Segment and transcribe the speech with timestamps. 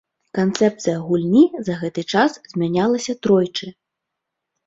[0.37, 3.67] Канцэпцыя гульні за гэты час змянялася тройчы.